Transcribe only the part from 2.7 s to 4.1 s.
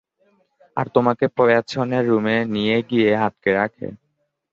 গিয়ে আটকে রাখে?